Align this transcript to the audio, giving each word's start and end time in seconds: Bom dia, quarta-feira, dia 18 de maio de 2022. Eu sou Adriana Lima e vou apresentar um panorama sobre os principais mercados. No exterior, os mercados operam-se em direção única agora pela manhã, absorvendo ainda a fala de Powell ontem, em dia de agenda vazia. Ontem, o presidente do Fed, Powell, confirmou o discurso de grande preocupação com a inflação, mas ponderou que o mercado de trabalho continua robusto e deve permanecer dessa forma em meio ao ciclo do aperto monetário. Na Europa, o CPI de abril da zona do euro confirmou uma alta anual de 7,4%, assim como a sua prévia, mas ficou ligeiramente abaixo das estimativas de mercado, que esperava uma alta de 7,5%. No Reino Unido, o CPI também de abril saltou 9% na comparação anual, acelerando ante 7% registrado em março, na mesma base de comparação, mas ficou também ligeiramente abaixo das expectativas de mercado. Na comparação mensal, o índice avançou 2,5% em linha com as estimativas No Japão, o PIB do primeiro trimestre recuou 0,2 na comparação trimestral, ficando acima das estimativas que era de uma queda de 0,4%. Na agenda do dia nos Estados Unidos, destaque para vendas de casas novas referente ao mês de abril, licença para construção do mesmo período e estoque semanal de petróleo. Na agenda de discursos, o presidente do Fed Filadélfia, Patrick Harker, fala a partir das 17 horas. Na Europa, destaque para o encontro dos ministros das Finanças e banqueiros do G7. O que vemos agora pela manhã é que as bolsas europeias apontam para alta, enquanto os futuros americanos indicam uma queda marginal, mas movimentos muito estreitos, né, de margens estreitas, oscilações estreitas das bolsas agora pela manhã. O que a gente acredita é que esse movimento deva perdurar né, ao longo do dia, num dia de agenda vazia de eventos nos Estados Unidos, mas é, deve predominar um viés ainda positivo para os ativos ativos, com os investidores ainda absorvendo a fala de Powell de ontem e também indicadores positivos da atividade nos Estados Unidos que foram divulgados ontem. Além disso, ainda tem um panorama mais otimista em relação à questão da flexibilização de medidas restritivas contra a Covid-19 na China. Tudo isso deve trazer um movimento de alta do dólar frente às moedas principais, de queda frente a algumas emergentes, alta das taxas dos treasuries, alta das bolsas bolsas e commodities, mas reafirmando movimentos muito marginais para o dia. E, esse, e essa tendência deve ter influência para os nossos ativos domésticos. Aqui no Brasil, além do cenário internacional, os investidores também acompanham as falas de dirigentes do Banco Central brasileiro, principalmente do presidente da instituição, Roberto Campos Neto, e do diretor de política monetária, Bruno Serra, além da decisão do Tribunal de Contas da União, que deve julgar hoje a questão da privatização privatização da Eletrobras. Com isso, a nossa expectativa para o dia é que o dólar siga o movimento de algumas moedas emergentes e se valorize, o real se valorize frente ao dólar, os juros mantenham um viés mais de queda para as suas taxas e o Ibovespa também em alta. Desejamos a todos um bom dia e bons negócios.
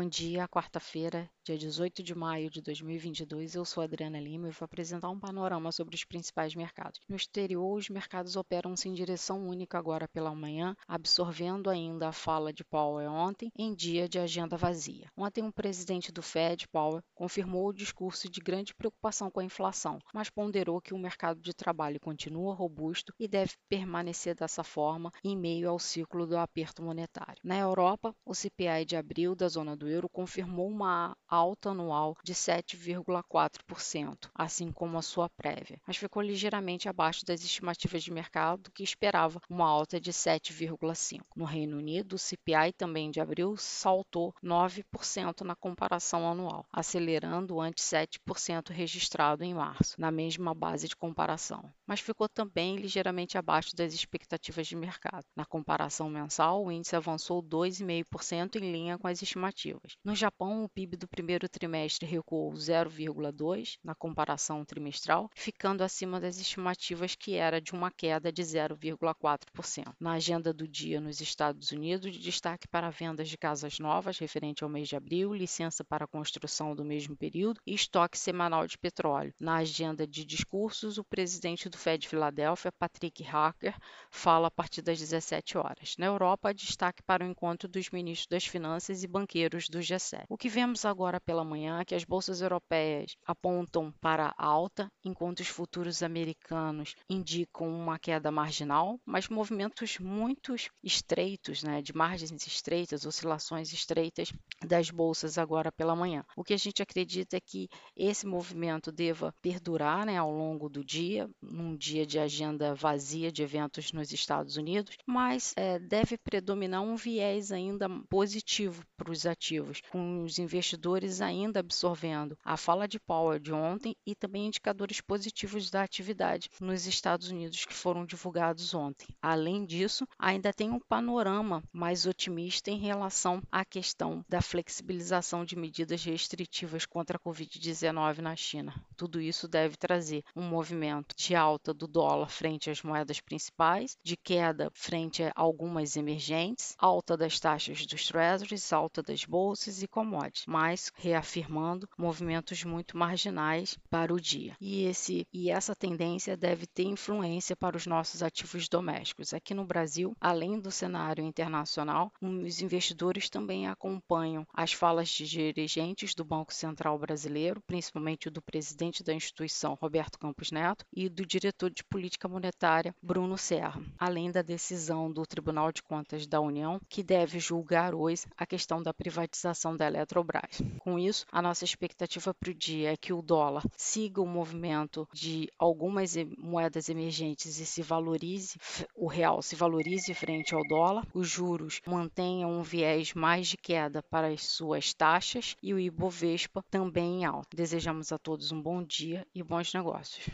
Bom 0.00 0.08
dia, 0.08 0.48
quarta-feira, 0.48 1.28
dia 1.44 1.58
18 1.58 2.02
de 2.02 2.14
maio 2.14 2.48
de 2.48 2.62
2022. 2.62 3.54
Eu 3.54 3.66
sou 3.66 3.82
Adriana 3.82 4.18
Lima 4.18 4.48
e 4.48 4.50
vou 4.50 4.64
apresentar 4.64 5.10
um 5.10 5.20
panorama 5.20 5.70
sobre 5.70 5.94
os 5.94 6.04
principais 6.04 6.54
mercados. 6.54 6.98
No 7.06 7.16
exterior, 7.16 7.76
os 7.76 7.90
mercados 7.90 8.34
operam-se 8.34 8.88
em 8.88 8.94
direção 8.94 9.46
única 9.46 9.76
agora 9.76 10.08
pela 10.08 10.34
manhã, 10.34 10.74
absorvendo 10.88 11.68
ainda 11.68 12.08
a 12.08 12.12
fala 12.12 12.50
de 12.50 12.64
Powell 12.64 13.12
ontem, 13.12 13.52
em 13.54 13.74
dia 13.74 14.08
de 14.08 14.18
agenda 14.18 14.56
vazia. 14.56 15.06
Ontem, 15.14 15.44
o 15.44 15.52
presidente 15.52 16.10
do 16.10 16.22
Fed, 16.22 16.66
Powell, 16.68 17.02
confirmou 17.14 17.68
o 17.68 17.74
discurso 17.74 18.26
de 18.30 18.40
grande 18.40 18.74
preocupação 18.74 19.30
com 19.30 19.40
a 19.40 19.44
inflação, 19.44 19.98
mas 20.14 20.30
ponderou 20.30 20.80
que 20.80 20.94
o 20.94 20.98
mercado 20.98 21.42
de 21.42 21.52
trabalho 21.52 22.00
continua 22.00 22.54
robusto 22.54 23.12
e 23.18 23.28
deve 23.28 23.52
permanecer 23.68 24.34
dessa 24.34 24.64
forma 24.64 25.12
em 25.22 25.36
meio 25.36 25.68
ao 25.68 25.78
ciclo 25.78 26.26
do 26.26 26.38
aperto 26.38 26.82
monetário. 26.82 27.36
Na 27.44 27.58
Europa, 27.58 28.14
o 28.24 28.34
CPI 28.34 28.86
de 28.86 28.96
abril 28.96 29.34
da 29.34 29.46
zona 29.46 29.76
do 29.76 29.89
euro 29.90 30.08
confirmou 30.08 30.68
uma 30.68 31.16
alta 31.28 31.70
anual 31.70 32.16
de 32.22 32.34
7,4%, 32.34 34.30
assim 34.34 34.72
como 34.72 34.98
a 34.98 35.02
sua 35.02 35.28
prévia, 35.28 35.80
mas 35.86 35.96
ficou 35.96 36.22
ligeiramente 36.22 36.88
abaixo 36.88 37.24
das 37.24 37.42
estimativas 37.42 38.02
de 38.02 38.10
mercado, 38.10 38.70
que 38.72 38.82
esperava 38.82 39.40
uma 39.48 39.68
alta 39.68 40.00
de 40.00 40.12
7,5%. 40.12 41.20
No 41.36 41.44
Reino 41.44 41.78
Unido, 41.78 42.14
o 42.14 42.18
CPI 42.18 42.72
também 42.76 43.10
de 43.10 43.20
abril 43.20 43.56
saltou 43.56 44.34
9% 44.42 45.42
na 45.42 45.54
comparação 45.54 46.28
anual, 46.30 46.66
acelerando 46.72 47.60
ante 47.60 47.82
7% 47.82 48.70
registrado 48.70 49.44
em 49.44 49.54
março, 49.54 50.00
na 50.00 50.10
mesma 50.10 50.54
base 50.54 50.88
de 50.88 50.96
comparação, 50.96 51.72
mas 51.86 52.00
ficou 52.00 52.28
também 52.28 52.76
ligeiramente 52.76 53.38
abaixo 53.38 53.74
das 53.74 53.92
expectativas 53.92 54.66
de 54.66 54.76
mercado. 54.76 55.24
Na 55.36 55.44
comparação 55.44 56.08
mensal, 56.08 56.64
o 56.64 56.72
índice 56.72 56.96
avançou 56.96 57.42
2,5% 57.42 58.56
em 58.56 58.72
linha 58.72 58.98
com 58.98 59.06
as 59.06 59.22
estimativas 59.22 59.79
No 60.04 60.14
Japão, 60.14 60.64
o 60.64 60.68
PIB 60.68 60.96
do 60.96 61.08
primeiro 61.08 61.48
trimestre 61.48 62.06
recuou 62.06 62.52
0,2 62.52 63.78
na 63.82 63.94
comparação 63.94 64.64
trimestral, 64.64 65.30
ficando 65.34 65.82
acima 65.82 66.20
das 66.20 66.38
estimativas 66.38 67.14
que 67.14 67.34
era 67.34 67.60
de 67.60 67.72
uma 67.72 67.90
queda 67.90 68.30
de 68.30 68.42
0,4%. 68.42 69.94
Na 69.98 70.12
agenda 70.12 70.52
do 70.52 70.68
dia 70.68 71.00
nos 71.00 71.20
Estados 71.20 71.72
Unidos, 71.72 72.18
destaque 72.18 72.68
para 72.68 72.90
vendas 72.90 73.28
de 73.28 73.38
casas 73.38 73.78
novas 73.78 74.18
referente 74.18 74.62
ao 74.62 74.70
mês 74.70 74.88
de 74.88 74.96
abril, 74.96 75.32
licença 75.32 75.82
para 75.82 76.06
construção 76.06 76.74
do 76.74 76.84
mesmo 76.84 77.16
período 77.16 77.60
e 77.66 77.74
estoque 77.74 78.18
semanal 78.18 78.66
de 78.66 78.76
petróleo. 78.76 79.34
Na 79.40 79.56
agenda 79.56 80.06
de 80.06 80.24
discursos, 80.24 80.98
o 80.98 81.04
presidente 81.04 81.68
do 81.68 81.78
Fed 81.78 82.06
Filadélfia, 82.06 82.72
Patrick 82.72 83.24
Harker, 83.26 83.76
fala 84.10 84.48
a 84.48 84.50
partir 84.50 84.82
das 84.82 84.98
17 84.98 85.56
horas. 85.56 85.94
Na 85.98 86.06
Europa, 86.06 86.52
destaque 86.52 87.02
para 87.02 87.24
o 87.24 87.28
encontro 87.28 87.68
dos 87.68 87.88
ministros 87.90 88.26
das 88.26 88.44
Finanças 88.44 89.02
e 89.02 89.08
banqueiros 89.08 89.69
do 89.70 89.78
G7. 89.78 90.24
O 90.28 90.36
que 90.36 90.48
vemos 90.48 90.84
agora 90.84 91.20
pela 91.20 91.44
manhã 91.44 91.80
é 91.80 91.84
que 91.84 91.94
as 91.94 92.04
bolsas 92.04 92.42
europeias 92.42 93.16
apontam 93.24 93.92
para 94.00 94.34
alta, 94.36 94.90
enquanto 95.04 95.40
os 95.40 95.48
futuros 95.48 96.02
americanos 96.02 96.94
indicam 97.08 97.68
uma 97.68 97.98
queda 97.98 98.30
marginal, 98.30 99.00
mas 99.06 99.28
movimentos 99.28 99.98
muito 99.98 100.54
estreitos, 100.82 101.62
né, 101.62 101.80
de 101.80 101.94
margens 101.94 102.46
estreitas, 102.46 103.06
oscilações 103.06 103.72
estreitas 103.72 104.32
das 104.66 104.90
bolsas 104.90 105.38
agora 105.38 105.70
pela 105.70 105.94
manhã. 105.94 106.24
O 106.36 106.42
que 106.42 106.52
a 106.52 106.58
gente 106.58 106.82
acredita 106.82 107.36
é 107.36 107.40
que 107.40 107.68
esse 107.96 108.26
movimento 108.26 108.90
deva 108.90 109.32
perdurar 109.40 110.04
né, 110.04 110.18
ao 110.18 110.32
longo 110.32 110.68
do 110.68 110.84
dia, 110.84 111.30
num 111.40 111.76
dia 111.76 112.04
de 112.04 112.18
agenda 112.18 112.74
vazia 112.74 113.30
de 113.30 113.42
eventos 113.42 113.92
nos 113.92 114.12
Estados 114.12 114.56
Unidos, 114.56 114.96
mas 115.06 115.54
é, 115.56 115.78
deve 115.78 116.18
predominar 116.18 116.82
um 116.82 116.96
viés 116.96 117.52
ainda 117.52 117.88
positivo 118.08 118.82
para 118.96 119.12
os 119.12 119.24
ativos 119.26 119.59
ativos, 119.60 119.82
com 119.90 120.22
os 120.24 120.38
investidores 120.38 121.20
ainda 121.20 121.60
absorvendo 121.60 122.36
a 122.44 122.56
fala 122.56 122.88
de 122.88 122.98
Powell 122.98 123.38
de 123.38 123.52
ontem 123.52 123.94
e 124.06 124.14
também 124.14 124.46
indicadores 124.46 125.00
positivos 125.00 125.70
da 125.70 125.82
atividade 125.82 126.50
nos 126.60 126.86
Estados 126.86 127.30
Unidos 127.30 127.64
que 127.64 127.74
foram 127.74 128.04
divulgados 128.04 128.74
ontem. 128.74 129.06
Além 129.20 129.64
disso, 129.64 130.06
ainda 130.18 130.52
tem 130.52 130.70
um 130.70 130.80
panorama 130.80 131.62
mais 131.72 132.06
otimista 132.06 132.70
em 132.70 132.78
relação 132.78 133.42
à 133.50 133.64
questão 133.64 134.24
da 134.28 134.40
flexibilização 134.40 135.44
de 135.44 135.56
medidas 135.56 136.04
restritivas 136.04 136.86
contra 136.86 137.16
a 137.16 137.20
Covid-19 137.20 138.18
na 138.18 138.34
China. 138.34 138.74
Tudo 138.96 139.20
isso 139.20 139.46
deve 139.46 139.76
trazer 139.76 140.24
um 140.34 140.42
movimento 140.42 141.14
de 141.16 141.34
alta 141.34 141.74
do 141.74 141.86
dólar 141.86 142.28
frente 142.28 142.70
às 142.70 142.82
moedas 142.82 143.20
principais, 143.20 143.96
de 144.02 144.16
queda 144.16 144.70
frente 144.74 145.22
a 145.22 145.32
algumas 145.34 145.96
emergentes, 145.96 146.74
alta 146.78 147.16
das 147.16 147.38
taxas 147.38 147.86
dos 147.86 148.06
treasuries, 148.06 148.72
alta 148.72 149.02
das 149.02 149.24
bolsas 149.24 149.39
bolsas 149.40 149.82
e 149.82 149.88
commodities, 149.88 150.44
mas 150.46 150.92
reafirmando 150.96 151.88
movimentos 151.96 152.62
muito 152.62 152.94
marginais 152.94 153.78
para 153.88 154.12
o 154.12 154.20
dia. 154.20 154.54
E, 154.60 154.84
esse, 154.84 155.26
e 155.32 155.50
essa 155.50 155.74
tendência 155.74 156.36
deve 156.36 156.66
ter 156.66 156.82
influência 156.82 157.56
para 157.56 157.74
os 157.74 157.86
nossos 157.86 158.22
ativos 158.22 158.68
domésticos. 158.68 159.32
Aqui 159.32 159.54
no 159.54 159.64
Brasil, 159.64 160.14
além 160.20 160.60
do 160.60 160.70
cenário 160.70 161.24
internacional, 161.24 162.12
os 162.20 162.60
investidores 162.60 163.30
também 163.30 163.66
acompanham 163.66 164.46
as 164.52 164.74
falas 164.74 165.08
de 165.08 165.26
dirigentes 165.26 166.14
do 166.14 166.22
Banco 166.22 166.52
Central 166.52 166.98
brasileiro, 166.98 167.62
principalmente 167.62 168.28
do 168.28 168.42
presidente 168.42 169.02
da 169.02 169.14
instituição, 169.14 169.72
Roberto 169.80 170.18
Campos 170.18 170.50
Neto, 170.50 170.84
e 170.92 171.08
do 171.08 171.24
diretor 171.24 171.70
de 171.70 171.82
política 171.82 172.28
monetária, 172.28 172.94
Bruno 173.02 173.38
Serra, 173.38 173.80
além 173.98 174.30
da 174.30 174.42
decisão 174.42 175.10
do 175.10 175.24
Tribunal 175.24 175.72
de 175.72 175.82
Contas 175.82 176.26
da 176.26 176.42
União, 176.42 176.78
que 176.90 177.02
deve 177.02 177.40
julgar 177.40 177.94
hoje 177.94 178.26
a 178.36 178.44
questão 178.44 178.82
da 178.82 178.92
privatização 178.92 179.29
privatização 179.30 179.76
da 179.76 179.86
Eletrobras. 179.86 180.60
Com 180.80 180.98
isso, 180.98 181.24
a 181.30 181.40
nossa 181.40 181.64
expectativa 181.64 182.34
para 182.34 182.50
o 182.50 182.54
dia 182.54 182.92
é 182.92 182.96
que 182.96 183.12
o 183.12 183.22
dólar 183.22 183.62
siga 183.76 184.20
o 184.20 184.26
movimento 184.26 185.08
de 185.12 185.48
algumas 185.58 186.16
moedas 186.36 186.88
emergentes 186.88 187.58
e 187.58 187.66
se 187.66 187.82
valorize, 187.82 188.58
o 188.94 189.06
real 189.06 189.40
se 189.40 189.54
valorize 189.54 190.12
frente 190.14 190.54
ao 190.54 190.66
dólar, 190.66 191.06
os 191.14 191.28
juros 191.28 191.80
mantenham 191.86 192.50
um 192.50 192.62
viés 192.62 193.14
mais 193.14 193.46
de 193.46 193.56
queda 193.56 194.02
para 194.02 194.28
as 194.28 194.44
suas 194.44 194.92
taxas 194.92 195.56
e 195.62 195.72
o 195.72 195.78
Ibovespa 195.78 196.64
também 196.70 197.20
em 197.20 197.24
alta. 197.24 197.56
Desejamos 197.56 198.12
a 198.12 198.18
todos 198.18 198.50
um 198.50 198.60
bom 198.60 198.82
dia 198.82 199.26
e 199.34 199.42
bons 199.42 199.72
negócios. 199.72 200.28